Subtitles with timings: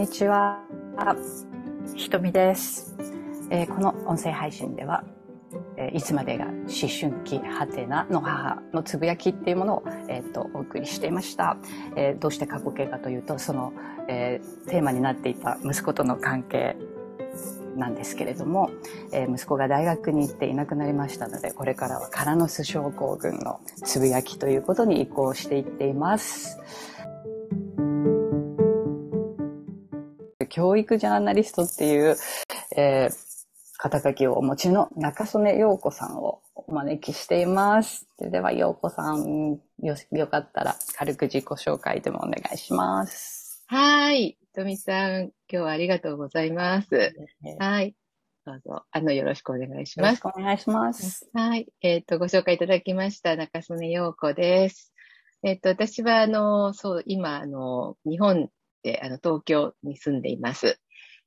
[0.00, 0.64] にちは。
[1.94, 2.96] ひとみです、
[3.50, 5.04] えーこの音声配信では、
[5.76, 11.58] えーいつまでが思春期ハテナの母のつぶやきっていうものを、えーとお送りしていました、
[11.96, 13.74] えーどうして過去形かというと、その、
[14.08, 16.78] えテーマになっていた息子との関係
[17.76, 18.70] なんですけれども、
[19.12, 26.58] えー息子が大学に行っていなくなりましたので、これからはカラノス症候群のつぶやきということに移行していっています。
[30.50, 32.16] 教育ジャーナリストっていう、
[32.76, 33.30] えー
[33.82, 38.06] 肩書きをお持ちの中曽根陽子さんをお招きしています。
[38.20, 43.64] では陽子さん、よ、よかったら軽く自己紹介でもお願いします。
[43.68, 44.36] はい。
[44.54, 46.94] とみさん、今日はありがとうございます。
[46.94, 47.94] えーはい。
[48.44, 50.20] どうぞ、あの、よろしくお願いしよろします。
[50.20, 51.30] くお願いします。
[51.32, 51.66] はい。
[51.80, 54.92] えっ、と、ご紹介いただきました中曽根陽子です。
[55.42, 58.50] えっ、と、私は、あの、そう、今、あの、日本で、
[59.02, 60.78] あの、東京に住んでいます。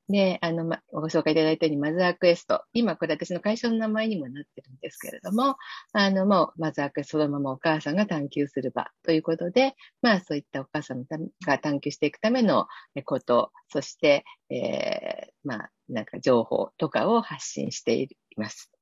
[0.09, 2.64] で、あの、ま、ご紹介いただいたように、マザークエスト。
[2.73, 5.56] 今、これ私の会社の名前にもなってるんですけれども、
[5.94, 11.06] あの、もう、マザークエストそのままお母さんが探求する場ということで、まあ、そういったお母さん
[11.46, 12.68] が探求していくための
[13.06, 18.72] こと、そして、えーまあ、なんか情報とかを発信しています。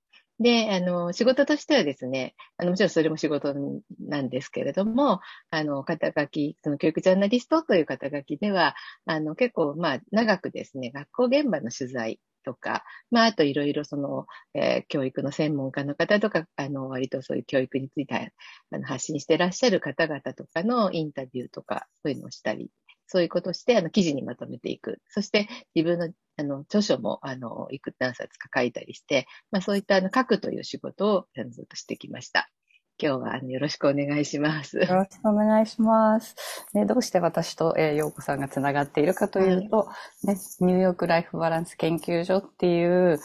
[0.41, 3.53] で、あの、仕事としてはですね、あの、もちろんそれも仕事
[3.99, 5.19] なんですけれども、
[5.51, 8.75] あの、肩書き、その教育ジャーナリストという肩書きでは、
[9.05, 14.25] あの、結構、まあ、長くですね、学校現場の取材とか、まあ、あといろいろその、
[14.55, 18.33] えー教育の専門家の方とか、あの、割とそういう教育について
[18.71, 22.69] あの発信してらっしゃる方々とかのインタビューとか、そういうのをしたり、
[23.11, 25.01] そういうことをして、あの、記事にまとめていく。
[25.09, 32.49] そして、自分の、あの、著書も、あの、いく何冊か書いたりして、まあ、そういった、あの、書くという仕事を、あのずっとしてきました。
[32.97, 34.77] 今日は、あの、よろしくお願いします。
[34.77, 36.37] よろしくお願いします。
[36.73, 39.89] ね、どうして私と、えー、陽子さんがつながっているかというと、
[40.23, 43.19] ね、ニューヨークライフバランス研究所っていう、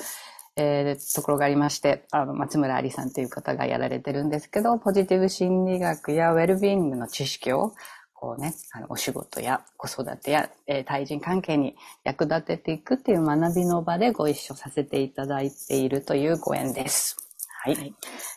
[0.57, 7.73] えーところがありまして、あの、松村ありさんという方がやられてるんですけど、ポジティブ心理学やウェルビーイングの知識を、
[8.19, 17.17] こうね、あの、お仕事や子育てや、えー対人関係に役立てていくっていう学びの場でご一緒させていただいているというご縁です。
[17.63, 17.77] はい。
[17.77, 17.95] はい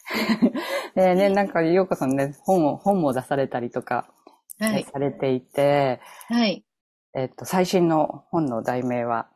[0.95, 4.09] でね、なんか、ようこさんね、本を、本も出されたりとか、
[4.59, 4.83] はい。
[4.83, 6.65] されていて、はい。
[7.15, 9.29] えっと、最新の本の題名は、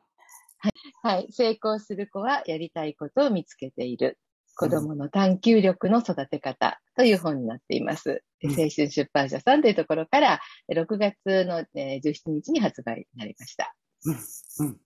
[1.03, 1.27] はい。
[1.31, 4.17] 成功する子はやりたいことを見つけている。
[4.55, 8.23] 子供の探求力の育て方という本になっています。
[8.39, 13.73] でうん青春出版社さんというところから、え6月のえー17日に発売になりました。
[14.05, 14.77] うん、うん。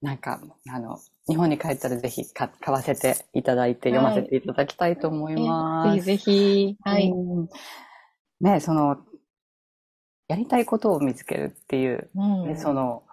[0.00, 6.04] なんか、あの、日本に帰ったらぜひ買買わせていただいて読ませていただきたいと思います。
[6.04, 7.08] ぜひぜひ、はい。
[7.08, 7.48] うん
[8.40, 8.96] ね、その、
[10.26, 13.04] やりたいことを見つけるっていう、うんねその、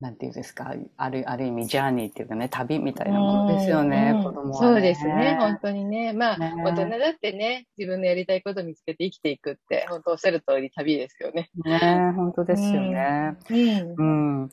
[0.00, 4.74] なんていうんですか、ある、ある意味、ジャーニーっていうかね、旅みたいなものですよね、うん子供は、ね。
[4.74, 6.12] そうですね、本当にね。
[6.12, 11.50] まあ、ね大人だってね、自分のやりたいことを見つけて生きていくって、本当おっしゃる通り旅ですよね。
[11.64, 13.36] ね本当ですよね。
[13.50, 14.42] うん。
[14.42, 14.50] うん。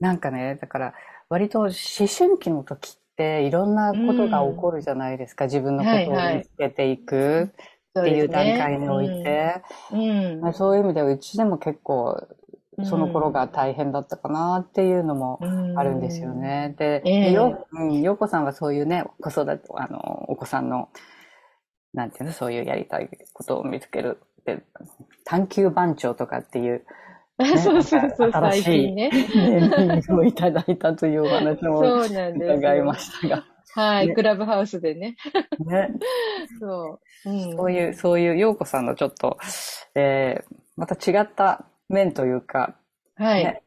[0.00, 0.94] なんかね、だから、
[1.28, 5.44] 割と思春期の時っていろんなことが起こるじゃないですか。
[5.44, 7.52] 自分のことをはいはい見つけていく
[8.00, 9.62] っていう段階において。
[9.92, 10.40] うん。
[10.40, 12.26] まあそういう意味ではうちでも結構
[12.84, 16.32] その頃が大変だったかなっていうのもうんあるんですよ。
[16.32, 16.74] ね。
[16.78, 20.88] で、ええよ、うん、ようこさんはそういうね、子育て、あの、お子さんの、
[21.92, 24.64] なんていうの、そういうやりたいことを見つけるって、
[25.24, 26.84] 探求番長とかっていう、
[27.58, 29.10] そうそうそう、新しい最近ね。
[29.10, 32.58] ネーミングをいただいたというお話もそうなんですよ。
[32.58, 33.44] 伺いましたが、
[33.74, 35.16] はい、ねクラブハウスでね。
[35.66, 35.90] ね、
[36.58, 37.30] そう。
[37.30, 39.38] うん、そういう、そういう、ようこさんのちょっと、
[39.94, 42.76] えー、また違った面というか、
[43.16, 43.44] はい。
[43.44, 43.62] ね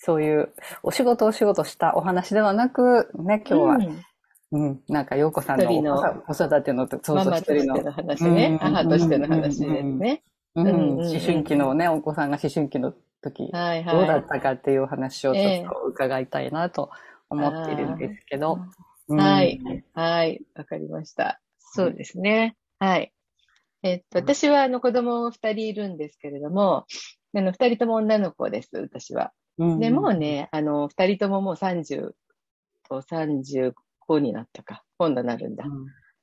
[0.00, 0.52] そういう、
[0.84, 4.04] お仕事お仕事したお話ではなく、ね、今日は、うん
[4.50, 8.46] うん、なんか、ようこさんの子育ての、そうそう、マの、としての話ね。
[8.46, 10.22] うん母としての話ですね。
[10.54, 10.68] うん、
[11.00, 13.96] 思春期のね、お子さんが思春期の時、はいはい。
[13.96, 16.90] どうだったかっていうお話をちょっと伺いたいなと
[17.28, 18.60] 思っているんですけど、
[19.08, 19.60] うんはい。
[19.94, 20.42] はい。
[20.54, 21.40] わかりました。
[21.58, 22.56] そうですね。
[22.78, 23.12] はい。
[23.82, 26.86] えっと、私は、あの、子供二人いるんですけれども、
[27.38, 29.32] あの、二人とも女の子です、私は。
[29.58, 32.12] うんで、もうね、あの、二人とももう30
[32.88, 33.72] と35
[34.20, 34.82] になったか。
[34.98, 35.64] 今度なるんだ。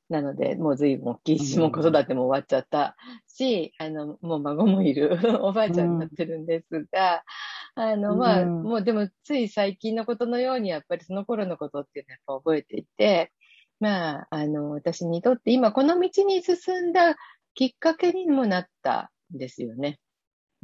[0.09, 2.95] なので、もう随分大きいし、うんもう子育ても終わっちゃった
[3.27, 7.23] し、あの、もう孫もいる おばあちゃんになってるんですが、
[7.75, 13.31] あの、まあ、うんもうでもつい最近のことのように、やっぱりその頃のことっていうのはやっぱ覚えていて、
[13.79, 17.15] まあ、あの、私にとって今この道に進んだ
[17.55, 19.99] きっかけにもなったんですよね。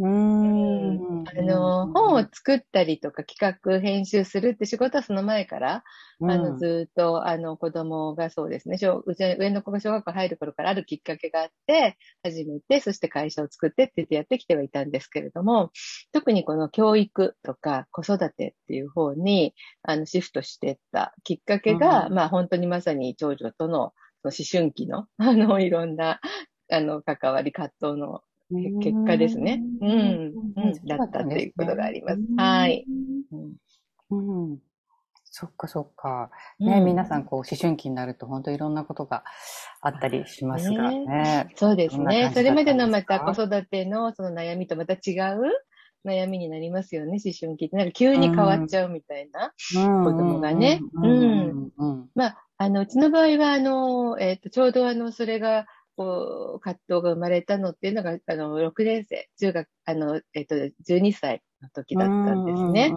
[0.03, 5.83] うんあの、本を作ったりとか企画、編集するって仕事はその前から、
[6.24, 15.69] あの、ずっと、あの、子供がそうですね、小上の子が小学校入る頃からあるきっかけがあって、始めて、そして会社を作ってって言ってやってきてはいたんですけれども、
[16.12, 23.94] 特にこの教育とか子育てっていう方に、あの、シフトしていったきっかけが、まあ本当にまさに長女との
[24.24, 26.19] 思春期の、あの、いろんな、
[26.71, 28.21] あの、関わり、葛藤の
[28.81, 29.62] 結果ですね。
[29.81, 30.33] うん。
[30.56, 30.86] うん。
[30.86, 32.19] だったっていうことがあります。
[32.38, 32.86] はい。
[34.09, 34.57] うん。
[35.24, 36.30] そっかそっか。
[36.59, 39.24] ね、皆さんこう思春期になると本当いろんなことが
[39.81, 41.50] あったりしますがね。
[41.56, 42.31] そうですね。
[42.33, 45.42] それまでのまた子育てのその悩みとまた違う
[46.06, 47.77] 悩みになりますよね、思春期って。
[47.77, 49.54] なんか急に変わっちゃうみたいな、
[50.04, 50.81] 子供がね。
[51.01, 51.71] うん。
[52.15, 55.65] まあ、あの、うちの場合は、あの、えっ、ー、と、ちょうどあの、それが、
[56.01, 62.95] こう、葛藤が生まれたのっていうのが、あの、6年生、中学、あの、えっと、12歳の時だったんですね。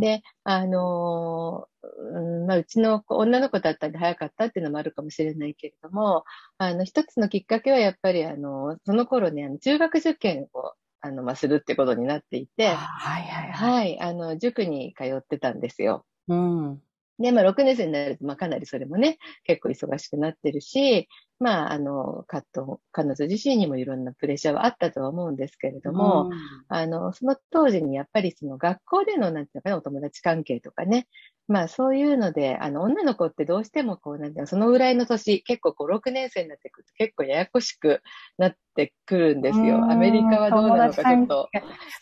[0.00, 6.24] で、あの、うんまあ、うちの女の子だったんで早かったっていうのもあるかもしれないけれども、
[6.56, 13.72] あの、一つのきっかけはやっぱり、あの、その頃ね、あの中学受験を、あの、まあ、するってことになっていて、はいはいはい。
[13.72, 16.06] はい、あの、塾に通ってたんですよ。
[16.28, 16.82] うん。
[17.18, 21.08] で、まあ、6年生になると、まあ、かなりそれもね、結構忙しくなってるし、
[21.40, 26.38] まあ、あの、葛藤、彼女自身にもいろんなプレッシャーはあったとは思うんですけれども、うん、
[26.68, 31.06] あの、その当時にやっぱりその学校での、なんていうかね、お友達関係とかね、
[31.46, 38.02] まあそういうので、あの、女の子ってどうしてもこう、なんていうの、そのぐらいの年、結構こう、6年生になってくると結構ややこしく
[38.36, 39.90] なってくるんですよ。
[39.90, 41.48] アメリカはどうなのかちょっと。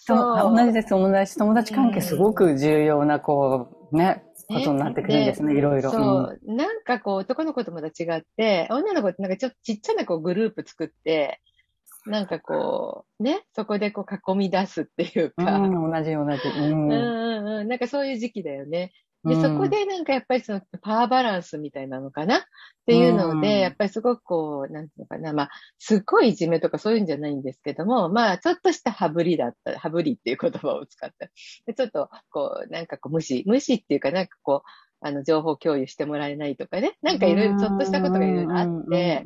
[0.00, 0.56] そう。
[0.56, 5.90] 同じです、友達、友達関係すごく重要な、こう、ね、ことになってくるんですね、いろいろ。
[5.90, 11.40] そう、なんかこう、男の子とまた違って、女の子ってなんかちょっとちっちゃなこうグループ作って、
[12.06, 15.58] なんかこう、ね、そこでこう囲み出すっていうか。
[15.58, 16.48] うん、同じ同じ。
[16.48, 18.92] うん、うんうん、なんかそういう時期だよね。
[19.26, 22.38] で、そこでなんかやっぱりそのパワーバランスみたいなのかな？
[22.38, 22.40] っ
[22.86, 31.26] ていうので、やっぱりすごくこう、なんていうのかな、まあ、すっごいいじめとかそういうんじゃないんですけども、まあ、ちょっとしたハブリだった、ハブリっていう言葉を使った。
[31.66, 34.68] でちょっと、こう、なんかこう、無視、無視っていうかなんかこう、
[35.00, 39.24] あの、情報共有してもらえないとかね、なんかいろいろちょっとしたことがいろいろあって、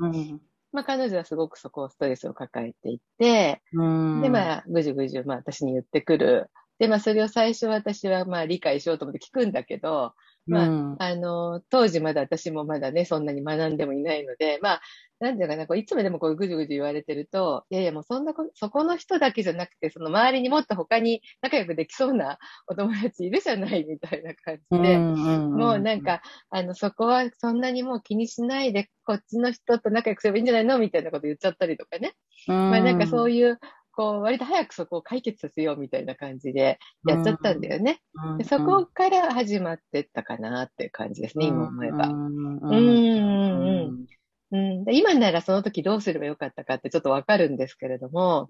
[0.72, 3.60] まあ彼女はすごくそこをストレスを抱えていて、
[4.22, 6.50] で、まあ、ぐじゅぐじゅ、まあ私に言ってくる。
[6.80, 10.14] で、まあそれを最初私はまあ理解しようと思って聞くんだけど、
[10.46, 14.80] まあ、うん、あの、当時まだ私もまだね、そんなに学んでもいないので、まあ、
[15.20, 30.78] なんていうかな、こういつまでもこうぐじゅぐじゅ言われてると、いやいやもうそんなこ、そこの人だけじゃなくて、その周りにもっと他に仲良くできそうな お友達いるじゃないみたいな感じで、もうなんか、あの、そこはそんなにもう気にしないで、こっちの人と仲良くすればいいんじゃないの？
[30.78, 32.14] みたいなこと言っちゃったりとかね。
[32.46, 33.58] まあなんかそういう、
[33.92, 38.00] こう、割と早くそこを解決させようみたいな感じでやっちゃったんだよね。
[38.38, 42.08] でそこから始まってったかなっていう感じですね、今思えば。
[42.08, 44.06] うん、うん、
[44.52, 44.84] うん。
[44.92, 48.48] 今ならその時どうすればよかったかってちょっとわかるんですけれども、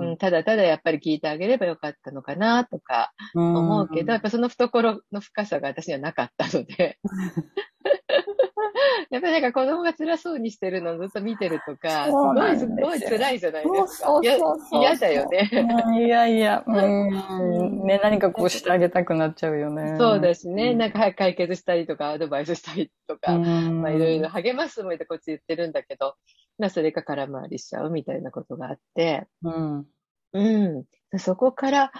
[0.00, 6.98] うん、ただただやっぱり聞いてあげればよかったのかなとか思うけど、やっぱその懐の深さが私にはなかったので、
[9.10, 14.20] やっぱりなんか子供が辛そうにしてるのをずっと見てるとか、すごいすごい辛いじゃないですか。
[14.22, 15.50] 嫌だよね。
[15.98, 17.86] いやいや、うん。
[17.86, 19.96] ね、何かこうしてあげたくなっちゃうよね。
[19.98, 26.14] そうだしね、なんか早く解決したりとか、アドバイスしたりとか、まあいろいろ励ますつもりでこっち言ってるんだけど、
[26.58, 29.86] まあそれが空回りしちゃうみたいなことがあって、うん。
[30.32, 31.18] うん。
[31.18, 31.92] そこから、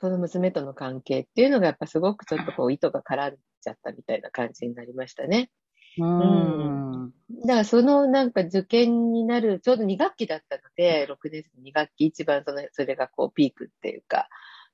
[0.00, 5.50] この娘との関係っていうのがやっぱすごくちょっとこう糸が絡んじゃったみたいな感じになりましたね。
[5.98, 7.12] うん。
[7.46, 14.28] だからそのなんか受験になる、ちょうど2学期だったので、6年生の2学期一番その、それがこうピークっていうか、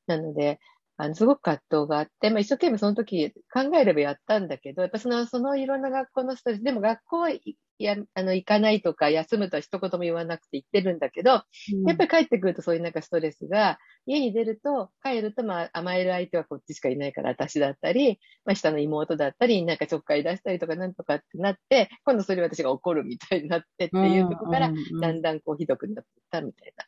[0.06, 0.60] なので、
[0.96, 26.84] あの、すごく葛藤があって、まあ、一生懸命その時考えればやったんだけど、やっぱその、そのいろんな学校のストレス、でも学校はいや、あの、行かないとか、休むとは一言も言わなくて言ってるんだけど、うん、やっぱり帰ってくるとそういうなんかストレスが、家に出ると、帰ると、まあ、甘える相手はこっちしかいないから私だったり、まあ、下の妹だったり、なんかちょっかい出したりとかなんとかってなって、今度それ私が怒るみたいになってっていうとこから、だんだんこうひどくなっていったみたいな、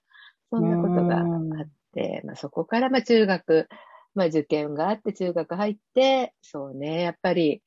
[0.50, 3.68] そんなことがあって、まあ、そこからまあ中学、
[4.14, 7.62] まあ受験があって中学入って、そうね、やっぱり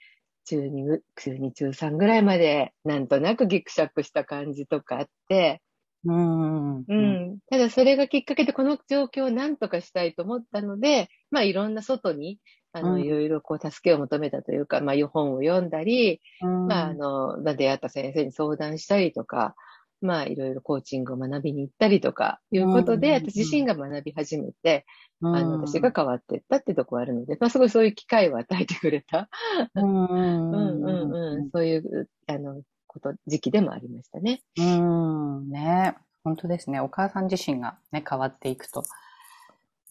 [0.46, 5.62] 中2、中2、中3ぐらいまでなんとなくギクシャクした感じとかあって、
[6.06, 7.40] うん、うん。
[7.50, 12.40] ただそれがきっかけでこの状況を何とかしたいと思ったので、まあいろんな外に、
[12.74, 19.56] あの、いろいろこう助けを求めたというか、まあ本を読んだり、うん、まああの、出会った先生に相談したりとか、
[20.02, 24.86] まあ、いろいろコーチングを学びに行ったりとか、いうことで、私自身が学び始めて、
[25.22, 29.30] あの、私が変わっていったってとこあるので、まあ、すごいそういう機会を与えてくれた、
[29.74, 34.42] うんうんうん、そういう、あの、こと、時期でもありましたね。
[34.58, 35.96] うん、ね。
[36.24, 36.80] 本当ですね。
[36.80, 38.84] お母さん自身がね、変わっていくと、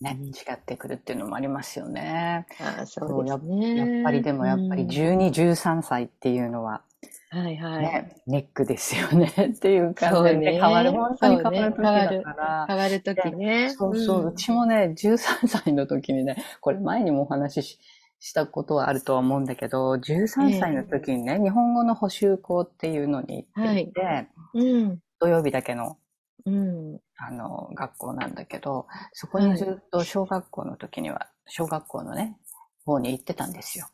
[0.00, 2.46] ね、違ってくるっていうのもありますよね。
[2.60, 3.86] あそうですねや。
[3.86, 6.82] やっぱりでもやっぱり12、13歳っていうのは、
[7.34, 7.82] はいはい。
[7.82, 9.26] ね、ネックですよね。
[9.56, 12.66] っていう感じで、ね、変わる、本当に変わる時だから。
[12.68, 13.70] 変わる時ね。
[13.70, 17.80] そうそう、うちもね、13歳の時にね、これ前にもお話し
[18.20, 24.28] したことはあるとは思うんだけど、13歳の時にね、えー、日本語の補習校っていうのに行っていて、はい。
[24.54, 25.98] うん、土曜日だけの、
[26.46, 32.38] うん、あの、学校なんだけど、そこにずっと小学校の時には、小学校のね、
[32.84, 33.86] 方に行ってたんですよ。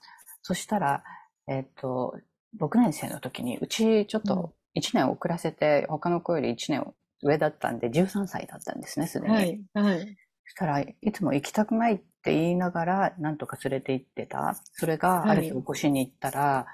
[0.42, 1.02] そしたら、
[1.48, 2.14] えっ、ー、と、
[2.58, 9.34] 6年生の時に、うちちょっと1年遅らせて、他の子より1年上だったんで、13歳だったんですね、すでに。
[9.34, 9.60] はい。
[9.74, 10.00] はい。
[10.46, 14.56] そしたらいつも行きたくないって言いながら、なんとか連れて行ってた。
[14.72, 16.66] それが、ある日起こしに行ったら、は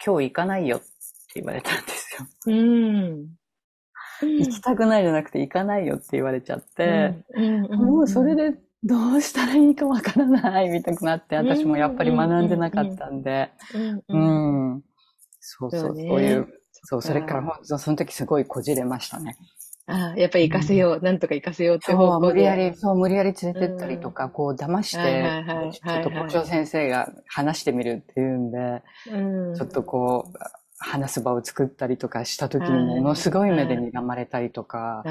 [0.00, 0.86] い、今日行かないよって
[1.36, 2.26] 言われたんですよ。
[2.46, 3.28] うん。
[4.20, 7.14] 行きたくないじゃなくて行かないよって言われちゃって、
[7.70, 13.50] もうそれでどうしたらいいかわからないみたいになって、私もやっぱり学んでなかったんで、
[14.08, 14.82] うん。
[15.46, 19.36] そうそう、そういう、そう、それからその時すごいこじれましたね。
[19.86, 28.82] ああ、やっぱり行かせよう、うん、なんとか行かせようってそう、無理やり、そう、無理やり連れてったりとか、うん、こう騙して、ちょっと校長先生が話してみるっていうんで、
[29.12, 30.38] うん、ちょっとこう、
[30.78, 35.02] 話す場を作ったりとかした時にものすごい目で睨まれたりとか、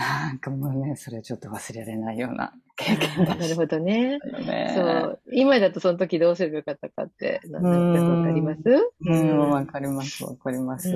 [0.00, 4.18] なんかもうね、それちょっと忘れられないような経験だなるほどね。
[4.46, 5.20] ねそう。
[5.30, 8.60] 今だとその時どうすればよかったかって、なんかわかります？
[9.06, 10.88] うん、わかります、わかります。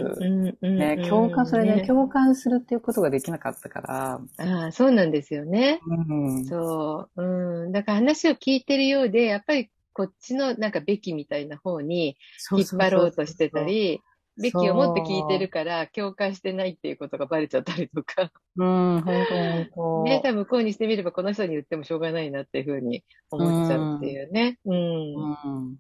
[0.63, 4.21] ね、共感、それね、共感するっていうことができなかったから。
[4.39, 5.81] ああ、そうなんですよね。
[5.87, 7.23] うん、そう。
[7.23, 7.73] うん。
[7.73, 12.17] だから話を聞いてるようで、やっぱりこっちのなんかべきみたいな方に
[12.53, 14.01] 引っ張ろうとしてたり、
[14.41, 18.33] べきを持って聞いてるから、共感してないっていうことがバレちゃったりとか。
[18.57, 20.03] うん、本当本当。
[20.05, 24.59] ね、多分向こうにしてみればこの人に言ってもしょうがないなっていうふうに思っちゃうっていうね。
[24.65, 25.15] うん。
[25.15, 25.79] うん。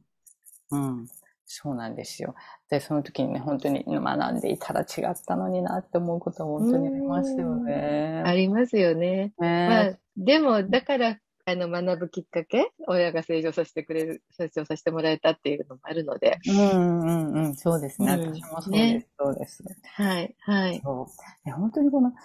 [0.70, 1.06] うん。
[1.46, 2.34] そうなんですよ。
[2.70, 8.22] で、その時にね、本当に学んでいたら違ったのになって思うことは本当にありますよね。
[8.24, 9.32] ありますよね。
[9.38, 16.38] ねまあ、でも、だからあの、学ぶきっかけ、親が成長させてくれる、成長させてもらえたっていうのもあるので。
[16.48, 18.14] うんうんうん、そうですね。
[18.14, 19.64] うん、私もそうです、ね、そうです。
[19.96, 20.80] はい、はい。
[20.82, 21.02] そ
[21.46, 22.16] う本当にこの、思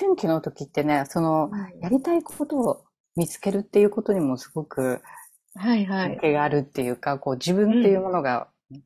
[0.00, 1.50] 春期の時ってね、その、
[1.80, 5.00] やりたいことを見つけるっていうことにもすごく、
[5.54, 6.08] はいはい。
[6.08, 8.82] 関係があるっていうか、こう自分っていうものが、うん、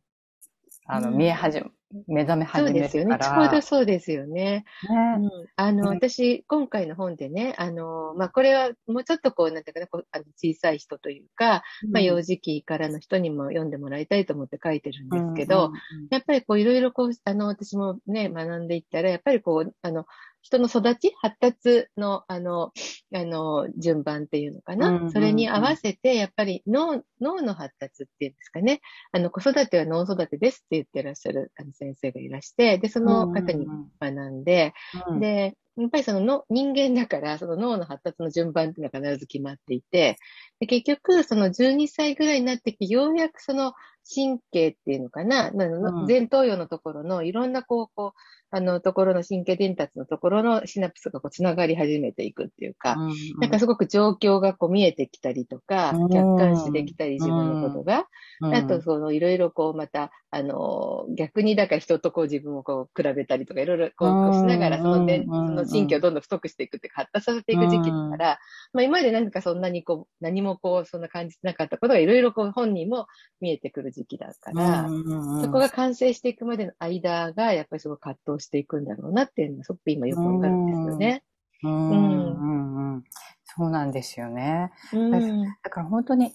[0.86, 1.70] あの、見え始め、
[2.06, 2.96] 目覚め始めそうです。
[2.98, 3.18] よね。
[3.20, 4.38] ちょうどそうですよね。
[4.38, 4.64] ね。
[4.88, 15.72] うん、あの、私、今回の本でね、あの、まあ、これはもうちょっとこう、なんていうかな、こうあの小さい人というか、うん、まあ、幼児期からの人にも読んでもらいたいと思って書いてるんですけど、
[16.10, 20.04] やっぱりこう、いろいろこう、あの、私もね、学んでいったら、やっぱりこう、あの、
[20.42, 22.72] 人の育ち、発達の、あの、
[23.14, 24.88] あの、順番っていうのかな。
[24.88, 28.80] うんうんうん、それに合わせて、やっぱり脳、脳の発達っていうんですかね。
[29.12, 33.66] あの、子育ては脳育てですって言ってらっしゃるあの先生がいらして、で、その方に
[34.00, 34.72] 学んで、
[35.08, 35.14] うん。
[35.14, 40.16] うん、で、やっぱりそのの人間だから、その脳の発達の順番っていうのは必ず決まっていて、
[40.58, 43.74] で結局、その12歳ぐらいになってきて、ようやくその
[44.12, 58.06] 神経っていうのかな、うん、前頭葉のところのいろんなこう、こう、あの、ところの神経伝達のところのシナプスがこう、つながり始めていくっていうか、うんうん、なんかすごく状況がこう見えてきたりとか、客観視できたり自分のことが、
[58.40, 68.38] うん、あとそのいろいろこうまた、あの、逆にだから人とこう自分をこう比べたりとかいろいろこうしながらそので、その神経をどんどん太くしていくって発達させていく時期だから、
[68.72, 73.06] まあ今まで何かそんなにこう、何もこう、そんな感じなかったことがいろいろこう本人も
[73.40, 74.88] 見えてくる時期だから、
[75.42, 81.22] そこが完成していくまでの間がやっぱりすごく葛藤していくんだろうなっていうのはすごく今よくわかるんですよね。
[81.62, 81.90] うん。
[81.90, 83.04] うんうん
[83.44, 84.70] そうなんですよね。
[85.64, 86.32] だから本当に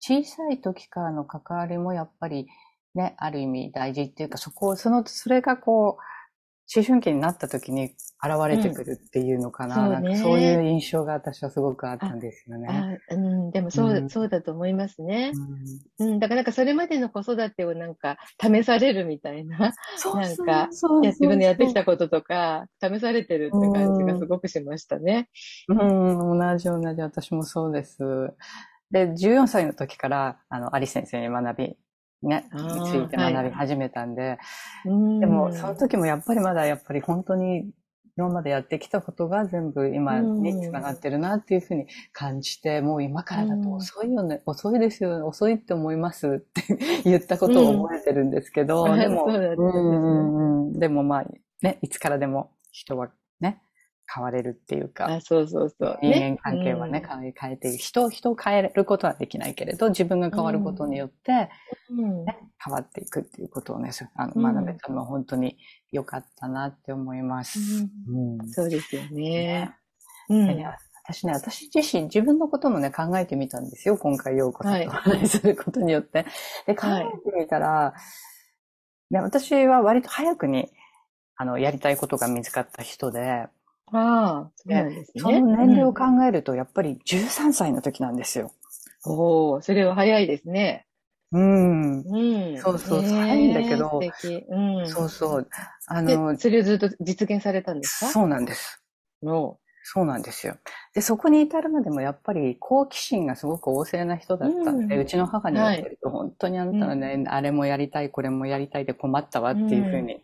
[0.00, 2.48] 小さい時からの関わりもやっぱり
[2.94, 6.02] ね、ある意味大事っていうか、そこを、その、それがこう、
[6.74, 9.88] 思春期になった時に現れてくるっていうのかな。
[9.88, 13.00] うん、そう、ね、そういう印象が私はすごくあったんですよね。
[13.10, 15.32] うん、でもそう、うん、そうだと思いますね、
[15.98, 16.12] うん。
[16.12, 16.18] うん。
[16.20, 19.72] だからなんかそれまでの子育てをなんか試されるみたいな、なん
[20.36, 25.28] か自分でやってきたこととか試されてるって感じがすごくしましたね。
[25.68, 27.98] うん、同じ同じ私もそうです。
[28.90, 31.76] で、14歳の時から、あの、アリ先生に学び
[32.22, 34.38] ね、について学び始めたんで、
[34.84, 37.70] うんでも、その時もやっぱりまだやっぱり本当に
[38.16, 51.26] 今までやってきたことが全部今につながってるなっていうふうに感じて、もう今からだと遅いよね、遅いですよね、遅いって思いますって言ったことを覚えてるんですけど、 うんでも、でもまあ、
[51.62, 53.10] ね、いつからでも人は
[53.40, 53.62] ね、
[54.12, 55.98] 変われるっていうか、あ、そうそうそう。
[56.02, 57.78] 人間関係はね、変え変えていく。
[57.78, 61.50] 人、人を変えることはできないけれど、自分が変わることによって、
[61.90, 62.24] うん。
[62.24, 65.58] ね、変わっていくっていうことをね、そあのうん学べたのは本当に
[65.92, 67.60] 良かったなって思います。
[68.08, 69.72] うんそうですよね
[70.28, 70.66] ね。
[71.04, 73.96] 私ね、私自身、自分のこともね、考えてみたんですよ。
[73.96, 76.24] 今回、ようこさんとお話しすることによって。
[76.66, 77.94] で、考はいえてみたら、
[79.10, 80.70] ね、私は割と早くに、
[81.36, 83.46] あの、やりたいことが見つかった人で、
[83.92, 85.22] ああ、そうなんですね。
[85.22, 88.52] その年齢を考えると、やっぱり13歳の時なんですよ。
[89.06, 90.86] うんおお、それは早いですね。
[91.32, 92.00] うん。
[92.04, 92.16] う
[92.56, 92.56] ん。
[92.56, 94.00] そうそう早いんだけど。
[94.50, 94.94] うん。
[94.94, 95.48] そうそう。
[95.86, 98.06] あでの、それをずっと実現されたんですか？
[98.12, 98.82] そうなんです。
[99.22, 99.58] の。
[99.82, 100.56] そうなんですよ。
[100.94, 110.22] で、そこに至るまでもやっぱり好奇心がすごく旺盛な人だったんで、ううんちの母に言ってると、本当にあなたはね、あれもやりたい、これもやりたいで困ったわっていうふうに、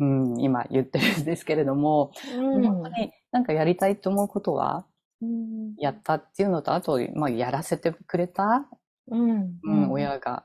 [0.00, 4.84] うん、今言ってるんですけれども、うん本当になんかやりたいと思うことは
[5.22, 8.66] うんやったっていうのと、あと、まあ、やらせてくれた、
[9.10, 9.58] うん。
[9.62, 10.44] うん、親が。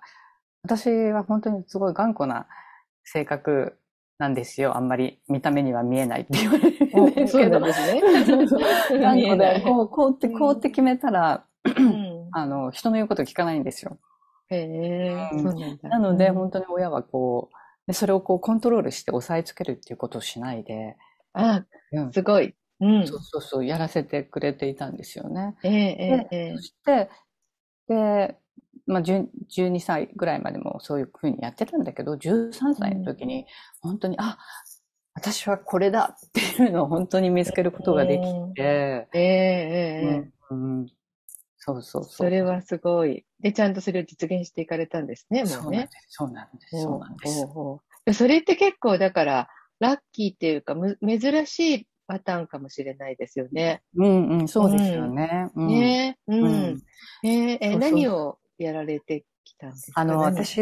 [0.63, 2.47] 私は本当にすごい頑固な
[3.03, 3.77] 性格
[4.17, 4.75] なんですよ。
[4.75, 7.73] あんまり見た目には見えないって言われるんおですけどそうで。
[7.73, 8.01] すね。
[8.99, 13.97] 頑固で、こう、こうって、こうって決めたら、うんあの、人の言うこと聞かないんですよ。
[14.49, 15.79] へえ、うん。
[15.83, 17.55] なので、本当に親はこう、
[17.87, 20.97] でそれをこうコントロールして押さえつけるっていうことをしないで、
[21.33, 22.55] あ、うん、すごい。
[22.79, 23.05] うん。
[23.05, 25.55] そうそうそう、やらせてくれていたんですよね。
[25.63, 27.09] ええ、ええ、えそして、
[27.87, 28.37] で、
[28.87, 33.45] まあ、10 12歳ぐらいまでもそういうふうにやってたんだけど、13歳の時に、
[33.81, 34.37] 本当に、あ、
[35.13, 40.31] 私はこれだっていうのを本当に見つけることができて、え、ええ、ええ。
[40.49, 40.87] うんうん
[41.65, 42.13] そうそうそう。
[42.13, 43.25] それはすごい。
[43.39, 45.89] で、ちゃんとそれを実現していかれたんですね、もうね。
[46.09, 46.81] そうなんです。
[46.83, 47.41] そうなんです。
[47.41, 48.19] そうなんです。
[48.19, 49.47] それって結構、だから、
[49.79, 53.81] ラッキーっていうか、む珍しいパターンかもしれないですよね。
[53.95, 55.49] うんうん、そうですよね。
[55.55, 56.35] うんねえ、う。
[56.35, 56.77] うんう
[57.23, 60.61] そう何をやられてきたんですかあの、何私、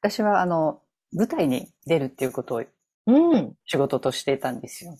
[0.00, 0.80] 私はあの、
[1.12, 2.64] 舞台に出るっていうことを
[3.06, 3.54] うん。
[3.66, 4.96] 仕事としていたんですよ。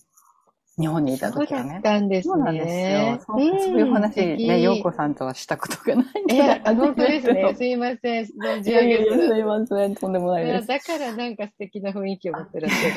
[0.79, 1.91] 日本にいたそう時はねだっ。
[1.91, 2.25] たんですね。
[2.27, 3.19] そうなんですよ。
[3.27, 7.53] そうそういう話、ね、洋子さんとはしたことがないんえでー、あ本当ですね。
[7.57, 8.25] すいません。
[8.41, 9.37] 存いじ上げすず。
[9.37, 9.95] いません。
[9.95, 10.67] とんでもないです。
[10.67, 12.95] だからなんか素敵な雰囲気を持ってらっしゃる。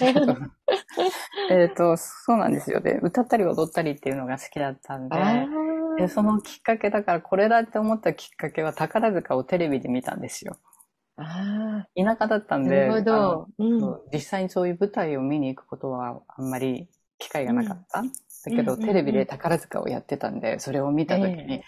[1.50, 2.80] えっと、そうなんですよ。
[2.80, 5.64] で、歌ったり踊ったりっていうのが好きだったんで、あ
[5.96, 10.56] でそのきっかけだから、これだって思ったきっかけは宝塚をテレビで見たんですよ。
[11.16, 13.48] あ田舎だったー、んで、なるほど。
[13.58, 13.92] うん。
[13.92, 18.02] そう実際にそういう舞台を見に行くことはあんまり機会がなかった？
[18.02, 18.06] だ
[18.50, 21.62] けど、うんうんうんテレビで宝塚をやってたんで、それを見たときに、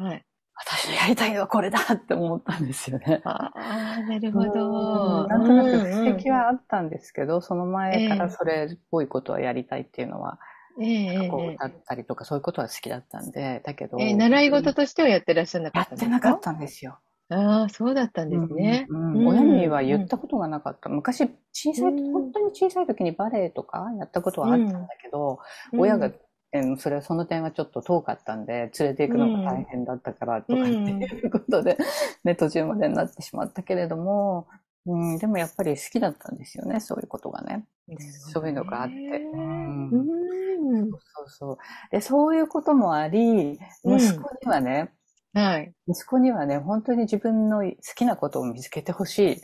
[0.00, 0.24] えはい。
[0.58, 3.20] 私のやりたいのはこれだって思ったんですよね。
[3.24, 5.26] ああ、なるほうんど。
[5.28, 10.38] なんとなくうんうん布石はあったんですけど、その前からそれっぽいことはやりたいっていうのは、
[10.80, 16.16] ええええこう歌ったりとかそういうことは好きだったんで、だけど、ええ習い事としてはやってらっしゃらなかやったんですか？
[16.16, 16.98] ってなかったんですよ。
[17.28, 18.86] ああ、そうだったんですね。
[18.88, 20.88] うんうんうん親には言ったことがなかった。
[20.88, 25.40] 昔、小さい、うん本当に小さい時にバレエとかやったことはあったんだけど、
[25.72, 31.76] 親が、えーそれはその点はちょっと遠かったんで、連れて行くのが大変だったからとかっていうことで、
[32.24, 34.46] ね、途中までになってしまったけれども、
[34.86, 37.66] うん、でもやっぱり好きだったんですよね、そういうことがね。
[37.88, 38.94] うんそういうのがあって。
[38.94, 40.90] うんうん。
[40.90, 41.58] そうそう。
[41.90, 44.92] で、そういうこともあり、うん息子にはね、
[45.36, 45.72] はい。
[45.86, 49.42] 息子にはね、本当に自分の好きなことを見つけてほし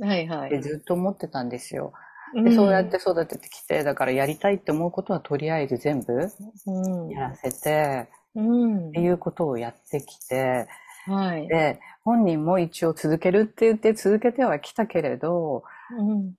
[0.00, 0.48] いはいはい。
[0.48, 1.92] ってずっと思ってたんですよ。
[2.34, 6.30] で、そうやって育ててきて、だからやりたいって思うことはとりあえず全部
[6.66, 8.88] うん、やらせて、うん。
[8.88, 10.66] っていうことをやってきて、
[11.06, 11.46] はい。
[11.46, 15.62] で、本人も一応続けるって言って続けてはきたけれど、
[15.98, 16.32] うん。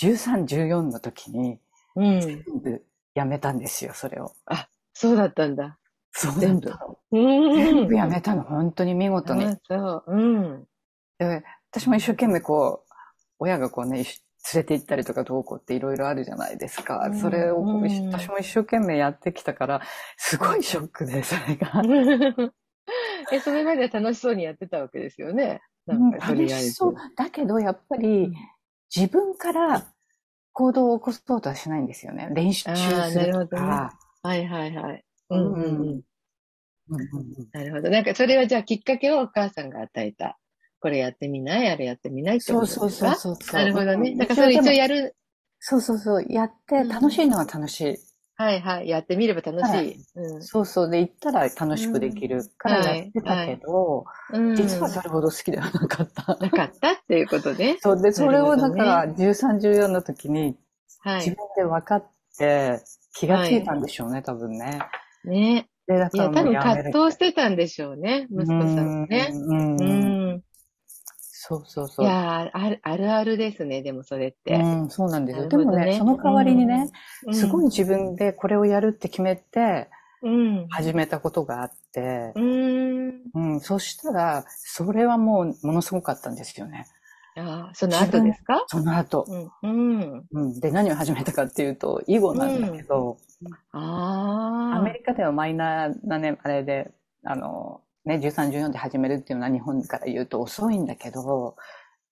[0.00, 1.58] 13、14の時に
[1.96, 2.20] うん。
[2.20, 4.32] 全部やめたんですよ、それを。
[4.94, 5.78] そうだったんだ。
[6.12, 6.72] そう全部。
[7.10, 9.46] 全部やめたの、本当に見事に。
[9.46, 10.04] あそう。
[10.06, 10.64] うん。
[11.18, 12.92] で、私も一生懸命こう、
[13.38, 14.04] 親がこうね、
[14.52, 17.06] 連れて行ったりとかどうこうっていろいろあるじゃないですか。
[17.06, 19.82] うんそれをこう、うん私も一生懸命やってきたから、
[20.16, 21.82] すごいショックで、それが。
[23.32, 25.62] え、それまでは楽しそうにやってたわけですよね。
[25.86, 26.64] なうんんか、とりあえず。
[26.64, 26.94] 楽しそう。
[27.16, 28.32] だけど、やっぱり、
[28.94, 29.86] 自分から
[30.52, 32.28] 行動を起こそうとはしないんですよね。
[32.32, 33.96] 練習するとか。
[34.22, 35.04] はいはいはい。
[35.36, 36.02] うんうん
[37.52, 37.90] なるほど。
[37.90, 40.38] なんか、それはじゃあきっかけをお母さんが与えた
[40.80, 41.68] これやってみない？
[41.70, 43.14] あれやってみないってそうそうことですか？
[43.14, 43.60] そうそう。
[43.60, 44.10] なるほどね。
[44.10, 45.14] うんだからそれ一応やる。
[45.60, 46.24] そうそうそう。
[46.28, 47.96] やって楽しいのは楽しい。
[48.34, 48.88] はいはい。
[48.88, 49.62] やってみれば楽しい。
[49.62, 50.90] はいうんそうそう。
[50.90, 54.56] で、行ったら楽しくできるからやってたけど、うん。
[54.56, 56.36] 実はそれほど好きではなかった。
[56.40, 57.76] なかったっていうことね。
[57.80, 60.56] そうで、それをだから13、14の時に
[61.20, 61.56] 自分はい。
[61.56, 62.80] で分かって
[63.14, 64.80] 気がついたんでしょうね、多分ね。
[65.24, 65.68] ね。
[65.86, 68.28] で、だいや、多分葛藤してたんでしょうね。
[68.30, 69.30] 息子さんもね。
[69.32, 70.42] うん。
[71.44, 72.06] そうそうそう。
[72.06, 74.54] いやーある、あるあるですね、でもそれって。
[74.54, 75.48] うん、そうなんですよ。
[75.48, 76.90] ねもね、その代わりにね、
[77.26, 79.88] うんすごい自分でこれをやるって決めて
[80.22, 80.68] うん。
[80.68, 83.22] 始めたことがあってう、ん。
[83.34, 86.86] うん、そしたら、それはもうものすごかったんですよね。
[87.36, 88.64] あーその後ですか？
[88.68, 89.26] その後。
[89.28, 89.50] うん。
[89.62, 89.68] う
[90.16, 90.26] ん。
[90.32, 93.18] うん、で、何を始めたかっていうと、囲碁なんだけど、
[93.72, 94.76] ああ。
[94.76, 96.90] アメリカではマイナーなね、あれで、
[97.24, 101.56] あの、ね、13、14で始めるっていうのは日本から言うと遅いんだけど、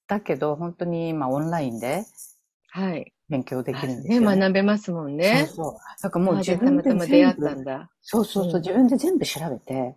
[0.07, 2.05] だけど本当に今オンラインで
[2.71, 3.13] はい。
[3.29, 4.37] 勉強できるんですね、よ、ね。
[4.39, 5.47] 学べますもんね。
[5.47, 6.03] そうそう。
[6.03, 7.91] だからもうあ自分でたまたま出会全部ったんだ。
[8.03, 9.95] そうそうそう、うん自分で全部調べて、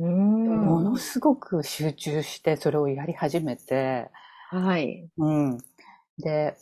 [0.00, 0.60] うーん。
[0.66, 4.10] ものすごく集中してそれをやり始めて、
[4.50, 5.08] はい。
[5.18, 5.58] うん。
[6.18, 6.56] で、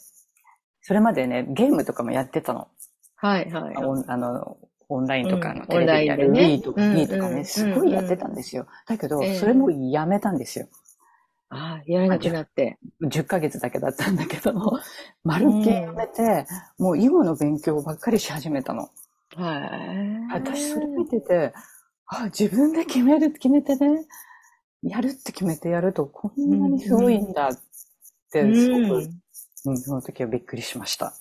[0.83, 2.69] それまでね、ゲームとかもやってたの。
[3.17, 3.77] はい、はい。
[3.77, 8.67] オンあの、オンラインとかうんのテレビでやるとかとかね、うんすごいやってたんですよ。
[8.87, 10.69] だけどええ、それもやめたんですよ。
[11.49, 12.79] ああ、やらなくなって。
[13.03, 14.53] 10ヶ月だけだったんだけど、
[15.23, 16.47] まるっきりやめて、
[16.79, 18.89] もう囲碁の勉強ばっかりし始めたの。
[19.37, 20.33] はい。
[20.33, 21.53] 私それ見てて、
[22.07, 24.07] あ、自分で決める、決めてね、
[24.83, 27.59] やるって決めてやるとこんなにすごいんだっ
[28.55, 29.13] すごく、
[29.67, 31.15] うん、その時はびっくりしました。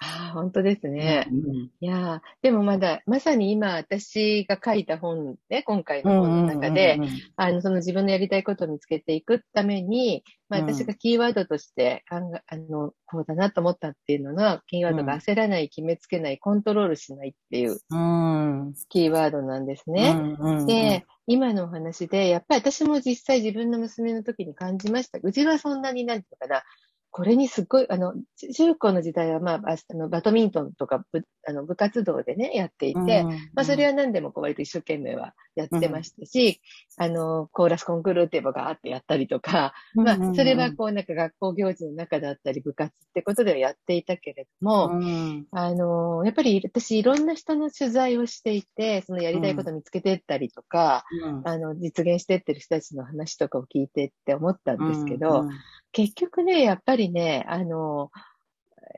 [0.00, 1.26] ああ、本当ですね。
[1.30, 7.00] うんいやーでもまだ、まさに今、私が書いた本ね、今回の本の中で、
[7.36, 20.36] あの、その自分のやりたいことを見つけていくために、まあ、うん私がキーワードとして考え、あの、こうだなと思ったっていうのが、キーワードが焦らない、決めつけない、コントロールしないっていううん、キーワードなんですね。
[20.66, 25.18] で、今のお話で、やっぱり私も実際自分の娘の時に感じました。
[25.22, 26.62] うちはそんなになんていうのかな、
[27.10, 36.60] これにすっごい、あの、中中高の時代は、まあ、ああのバドミントンとか部あの部活動でね、やっていて、まあ、それは何でもこう割と一生懸命はやってましたし、
[36.98, 45.46] あの、コーラスコンクールっていうのがあってやったりとか、まあ、それはこうなんか学校行事の中だったり部活ってことではやっていたけれども、うん。
[45.50, 51.42] あの、やっぱり私いろんな人の取材をしていて、そのやりたいことを見つけてったりとか、うん。
[51.48, 55.50] あの、実現してってる人たちの話とかを聞いてって思ったんですけど、うん
[55.92, 58.10] 結局ね、やっぱりね、あの、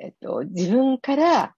[0.01, 1.55] えっと、自分から、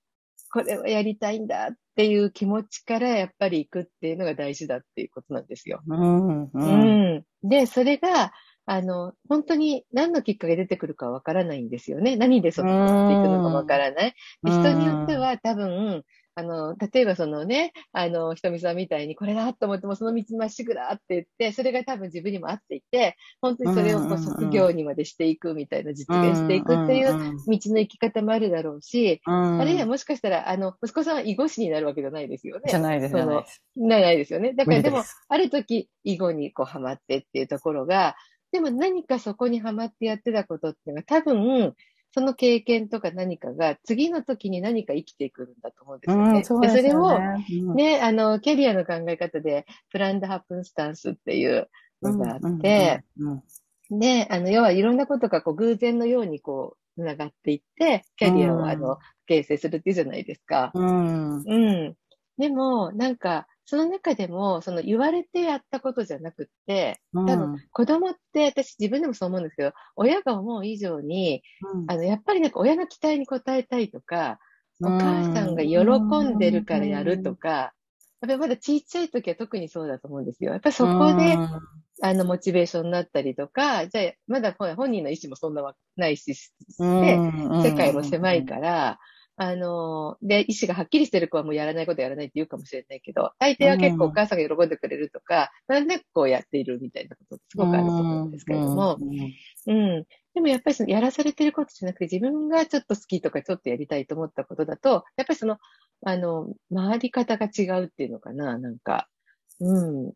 [0.53, 5.81] これをやりたいんだっていう気持ちからやっぱり行くっていうのが大事だっていうことなんですよ。
[5.87, 7.25] うんううんん。
[7.43, 8.33] で、それが、
[8.65, 12.17] あの、本当に何のきっかけ出てくるかわからないんですよね。
[12.17, 14.15] 何でその持っていくのかわからない。
[14.43, 27.15] で人によっては多分、あの、例えばそのね、あの、ひとみさんみたいにこれだと思ってもその道まっしぐだって言って、それが多分自分にも合っていて、本当にそれをこう職業にまでしていくみたいな、実現していくっていう道
[27.47, 32.63] の生き方もあるだろうし、ああるいはもしかしたら、あの、息子さんは囲碁師になるわけじゃないですよね。
[32.69, 34.33] じゃないです、じゃないです。
[34.33, 34.55] よね。
[34.55, 38.17] だからでもある時、囲碁にこうハマってっていうところが、
[38.53, 41.75] でも何かそこにハマってやってたことっていうのは多分、
[42.15, 46.39] その経験とか何かが次の時に何か生きてくるんだと思うんですよね。
[46.39, 48.01] うん、そうですでそれを、よね。
[48.01, 51.69] あの、キャリアの考え方で、プランドハプンスタンスっていう
[52.03, 53.43] のがあって、、うんうん
[53.91, 60.71] で、あの、要は、いろんなことがこう偶然のようにこう、繋がっていって、キャリアをあの、形成するっていうじゃないですか。
[60.75, 61.55] うんう
[61.91, 61.97] ん。
[62.39, 67.27] でも、なんか、その中でも、その言われてやったことじゃなくって、うん。
[67.27, 71.43] 多分、子供って、私自分でもそう思うんですけど、親が思う以上に、
[71.87, 74.39] あの、やっぱりなんか親の期待に応えたいとか、
[74.85, 75.85] お母さんが喜
[76.35, 77.73] んでるからやるとか、やっ
[78.21, 80.53] ぱりまだちっちゃい時は特にそうだと思うんですよ。
[80.53, 81.39] やっぱりそこで、
[82.03, 86.35] あの、モチベーションになったりとか、じゃあ、まだ本人の意思もそんなわないし、
[87.01, 87.25] で、
[87.63, 88.99] 世界も狭いから、
[89.37, 99.01] あの、で、意思がはっきりしてる子はもうやらないことやらないって言うかもしれないけど、大抵は結構お母さんが喜んでくれるとか、なんでこうやっているみたいなことってすごくあると思うんですけれども、
[99.67, 100.05] うん。
[100.35, 105.59] でもやっぱりそのやらされてることじゃなくて自分がちょっと好きとかちょっとやりたいと思ったことだと、やっぱりその、
[106.07, 109.09] あの、回り方が違うっていうのかな、なんか。
[109.61, 110.13] うん。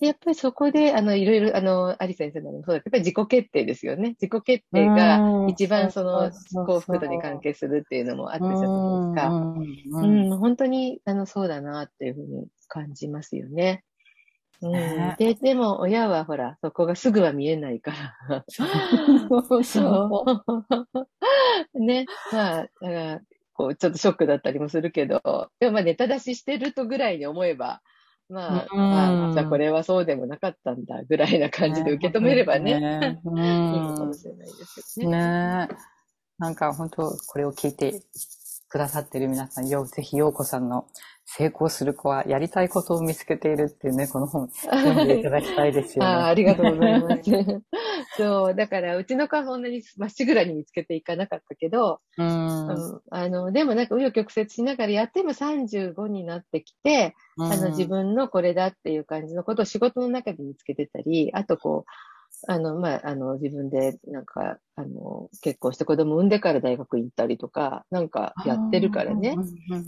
[0.00, 4.16] でやっぱりそこで、あの、いろいろ、あの、アリ先生のもそうだけど、やっぱり自己決定ですよね。
[4.20, 6.30] 自己決定が一番その
[6.66, 10.00] 幸福度に関係するっていうのもあったじゃないですか。
[10.00, 13.84] うん、本当に、あの、そうだなっていうふうに感じますよね。
[14.62, 17.92] うんねで、でも親はほら、そこがすぐは見えないか
[18.28, 18.44] ら。
[18.48, 18.64] そ
[19.58, 20.24] う そ
[21.74, 21.78] う。
[21.80, 22.06] ね。
[22.32, 23.20] まあ、だから、
[23.54, 27.82] こう、ちょっとショックだったりもするけど、でもまあ、ネタ出ししてるとぐらいに思えば、
[28.30, 33.20] まあ、うんまあ、じゃあこれはそうでもなかったんだ、ぐらいな感じで受け止めればね、ね。
[33.24, 35.18] ういいのかんもしれないですけどね。
[35.18, 35.74] ねえ。
[36.38, 38.02] なんか本当、これを聞いて
[38.68, 40.86] くださっている皆さん、よ、ぜひ、ようこさんの
[41.26, 46.10] 成功する子はやりたいことを見つけているっていうね、この本、読んでいただきたいですよね。
[46.10, 47.30] ああありがとうございます。
[48.20, 52.66] そう、だから、うちの子はそんなにまっしぐらに見つけていかなかったけど、うん。
[52.94, 61.86] うんあの、でもなんか、紆余曲折しながらやっても35になってきて、あの、自分のこれだっていう感じのことを仕事の中で見つけてたり、あとこ
[62.48, 69.36] う、あの、まあ、あの、自分で、なんか、あの、結婚して子供産んでから大学行ったりとか、なんかやってるからね。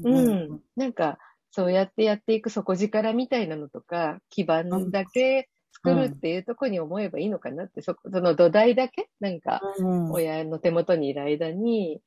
[0.04, 0.60] ううんん。
[0.76, 1.18] なんか、
[1.50, 12.00] そうやってやっていく底力みたいなのとか、基盤だけ作るっていうところに思えばいいのかなって、そこ、その土台だけ、なんか、うん親の手元にいる間に、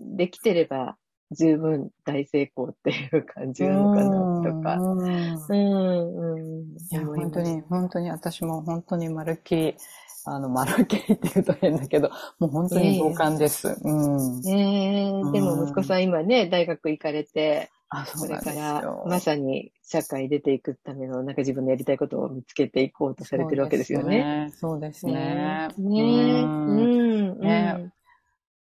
[0.00, 0.96] できてれば
[1.32, 4.76] 十分大成功っていう感じなのかなとか。
[4.76, 6.76] うんうん、うん。
[6.90, 9.76] いや、本当に、本当に私も本当にまるっきり、
[10.24, 13.76] あの、まるっきりって言うと変だけど、もう本当に同感です。
[13.82, 14.40] うん。
[14.42, 19.04] ねえ、でも息子さん今ね、大学行かれて、あ、そこれからよ。
[19.06, 24.50] まさに社会出ていくための、なんか自分のやりたいことを見つけていこうとされてるわけですよね。
[24.56, 25.12] そうですね。
[25.12, 25.68] ね。
[25.78, 26.02] ね
[26.40, 27.36] え、ううん。
[27.36, 27.74] ん、ね。
[27.78, 27.92] うん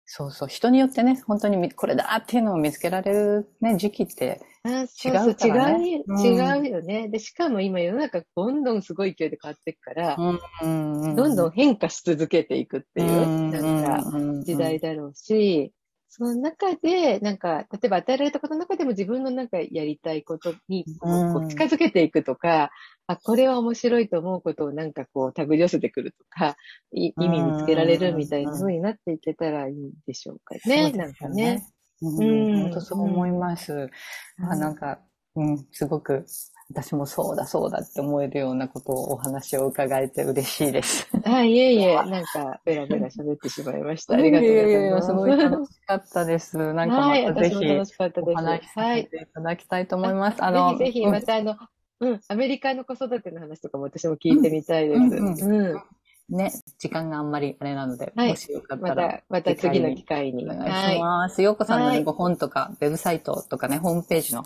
[0.06, 0.50] そうそう。
[0.50, 5.98] 人によってね、本当にみこれだっていうのを見つけられるね、時期って、違うからね。
[5.98, 7.08] 違う、うん違うよね。
[7.08, 11.16] で、しかも今世の中どんどんすごい勢いで変わっていくから、うん。
[11.16, 13.52] どんどん変化し続けていくっていう、ん。
[13.52, 15.74] なんか、時代だろうし、
[16.16, 22.70] その中で、なんか、例えば与えられたことの中でも自分のなんかやりたいことにこう近づけていくとか、
[23.08, 26.56] あ、これは面白いと思うことをなんかこう手繰り寄せてくるとか、
[26.92, 30.92] い意味見つけられるみたいな風になっていけたらいいんでしょうかね。
[30.92, 31.64] なんかね。。
[32.04, 33.90] うん、うん本当そう思います。
[34.38, 35.00] あなんか、
[35.36, 36.28] うん、すごく、
[36.74, 41.08] 私もそうだそうだって思えるようなことをお話を伺えて嬉しいです。
[41.24, 44.16] あ、いえいえ、 なんか、ベラベラ喋ってしまいました。
[44.16, 45.08] ありがとうございます。
[45.08, 46.58] すごい楽しかったです。
[46.74, 47.56] なんかはい、またぜひ。
[47.56, 49.04] お話しさはい。
[49.04, 50.44] せていただきたいと思います。
[50.44, 51.56] あの、ぜひぜひ、うんまたあの、
[52.00, 55.00] うん、アメリカの子育ての話とかも私も聞いてみたいです。
[55.00, 55.84] ううんん。
[56.30, 60.46] ね、時間があんまりあれなので、はいもしよかったまら、た、また次の機会に。
[60.46, 60.58] お願
[60.92, 61.42] いします。
[61.42, 64.44] ようこさんのねはいご本とか、ウェブサイトとかね、ホームページの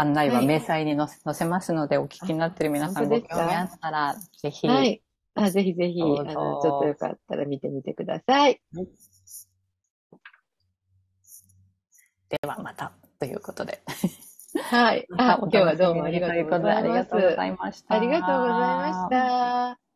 [0.00, 5.02] 案内ははい明細に載せ載せますので、お聞きになってる皆さんご興味あったら、ぜひ、はい。
[5.34, 6.24] あ、ぜひぜひ、あの、
[6.62, 8.60] ちょっとよかったら見てみてください。
[12.28, 13.82] ではまた、ということで。
[14.70, 15.06] はい。
[15.16, 16.20] あ、今日はどうもあり。
[16.20, 17.94] がとうございました。
[17.96, 19.87] ありがとうございました。